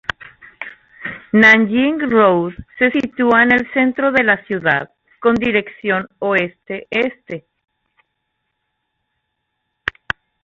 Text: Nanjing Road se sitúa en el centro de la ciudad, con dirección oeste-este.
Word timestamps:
Nanjing 1.41 1.99
Road 2.09 2.55
se 2.79 2.89
sitúa 2.89 3.43
en 3.43 3.51
el 3.51 3.71
centro 3.71 4.11
de 4.11 4.23
la 4.23 4.43
ciudad, 4.45 4.89
con 5.19 5.35
dirección 5.35 6.07
oeste-este. 6.17 7.45